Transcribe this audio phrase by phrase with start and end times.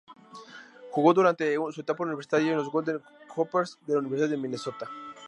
[0.89, 3.03] Jugó durante su etapa universitaria en los "Golden
[3.35, 4.89] Gophers" de la Universidad de Minnesota.